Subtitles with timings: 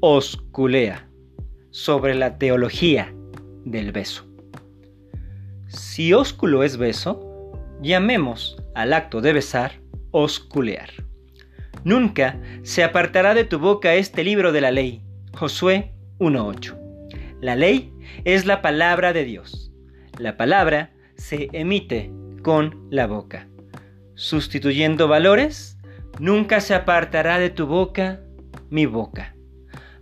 [0.00, 1.08] osculea
[1.70, 3.14] sobre la teología
[3.64, 4.26] del beso.
[5.68, 7.52] Si ósculo es beso,
[7.82, 10.90] llamemos al acto de besar osculear.
[11.84, 15.02] Nunca se apartará de tu boca este libro de la ley.
[15.34, 16.76] Josué 1.8.
[17.40, 17.92] La ley
[18.24, 19.72] es la palabra de Dios.
[20.18, 22.10] La palabra se emite
[22.42, 23.48] con la boca.
[24.14, 25.78] Sustituyendo valores,
[26.18, 28.20] nunca se apartará de tu boca
[28.68, 29.34] mi boca.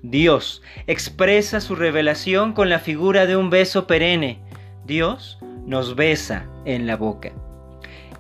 [0.03, 4.41] Dios expresa su revelación con la figura de un beso perenne.
[4.85, 7.33] Dios nos besa en la boca.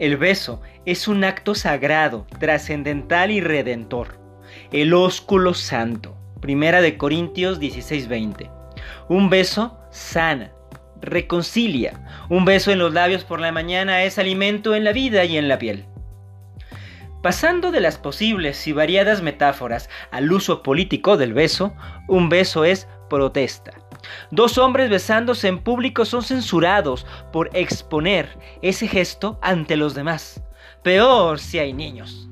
[0.01, 4.19] El beso es un acto sagrado, trascendental y redentor.
[4.73, 6.17] El ósculo santo.
[6.41, 8.51] Primera de Corintios 16:20.
[9.09, 10.53] Un beso sana,
[11.01, 12.27] reconcilia.
[12.29, 15.49] Un beso en los labios por la mañana es alimento en la vida y en
[15.49, 15.87] la piel.
[17.23, 21.75] Pasando de las posibles y variadas metáforas al uso político del beso,
[22.07, 23.73] un beso es protesta.
[24.31, 30.43] Dos hombres besándose en público son censurados por exponer ese gesto ante los demás.
[30.85, 32.29] Peor si hay niños.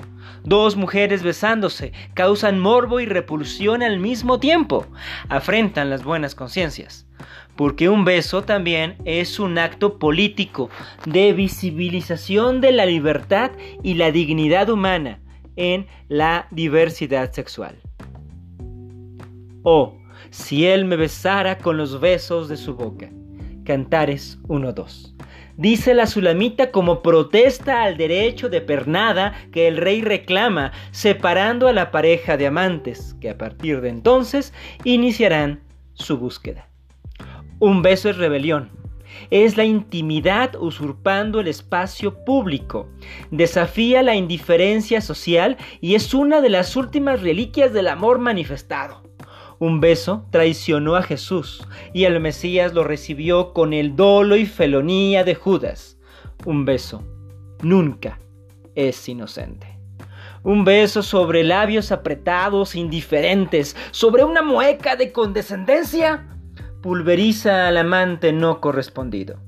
[0.47, 4.87] Dos mujeres besándose causan morbo y repulsión al mismo tiempo.
[5.29, 7.07] Afrentan las buenas conciencias
[7.57, 10.71] porque un beso también es un acto político
[11.07, 13.51] de visibilización de la libertad
[13.83, 15.21] y la dignidad humana
[15.57, 17.77] en la diversidad sexual.
[19.63, 19.97] Oh,
[20.31, 23.11] si él me besara con los besos de su boca.
[23.67, 25.13] Cantares 1.2.
[25.59, 31.73] Dice la Sulamita como protesta al derecho de pernada que el rey reclama, separando a
[31.73, 35.61] la pareja de amantes, que a partir de entonces iniciarán
[35.95, 36.69] su búsqueda.
[37.59, 38.71] Un beso es rebelión.
[39.31, 42.89] Es la intimidad usurpando el espacio público.
[43.31, 49.06] Desafía la indiferencia social y es una de las últimas reliquias del amor manifestado.
[49.59, 55.25] Un beso traicionó a Jesús y el Mesías lo recibió con el dolo y felonía
[55.25, 55.99] de Judas.
[56.45, 57.03] Un beso
[57.63, 58.19] nunca
[58.75, 59.79] es inocente.
[60.43, 66.29] Un beso sobre labios apretados, indiferentes, sobre una mueca de condescendencia
[66.83, 69.41] pulveriza al amante no correspondido.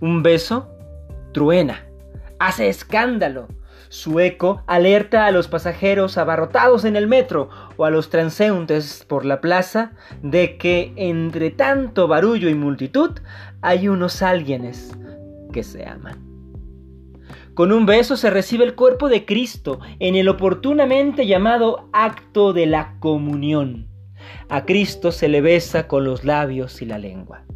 [0.00, 0.70] Un beso
[1.34, 1.84] truena,
[2.38, 3.48] hace escándalo.
[3.96, 7.48] Su eco alerta a los pasajeros abarrotados en el metro
[7.78, 9.92] o a los transeúntes por la plaza
[10.22, 13.12] de que entre tanto barullo y multitud
[13.62, 14.94] hay unos alguienes
[15.50, 16.22] que se aman.
[17.54, 22.66] Con un beso se recibe el cuerpo de Cristo en el oportunamente llamado acto de
[22.66, 23.88] la comunión.
[24.50, 27.46] A Cristo se le besa con los labios y la lengua.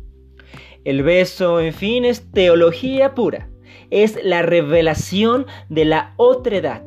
[0.86, 3.49] El beso, en fin, es teología pura.
[3.90, 6.82] Es la revelación de la otredad,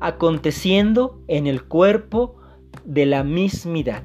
[0.00, 2.36] aconteciendo en el cuerpo
[2.84, 4.04] de la mismidad.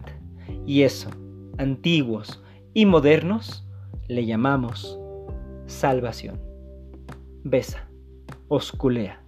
[0.65, 1.09] Y eso,
[1.57, 2.43] antiguos
[2.73, 3.65] y modernos,
[4.07, 4.99] le llamamos
[5.65, 6.39] salvación.
[7.43, 7.87] Besa,
[8.47, 9.21] osculea,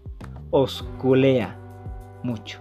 [0.52, 1.58] osculea
[2.24, 2.59] mucho.